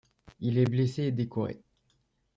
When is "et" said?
1.03-1.11